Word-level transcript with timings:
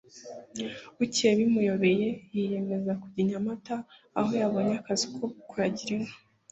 bukeye 0.97 1.31
bimuyoboye 1.39 2.07
yiyemeza 2.33 2.91
kujya 3.01 3.19
i 3.23 3.27
Nyamata 3.29 3.75
aho 4.19 4.31
yabonye 4.41 4.73
akazi 4.81 5.05
ko 5.15 5.23
kuragira 5.49 5.93
inka 5.97 6.15